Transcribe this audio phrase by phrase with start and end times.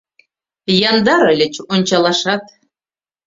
[0.91, 2.43] Яндар ыльыч ончалашат.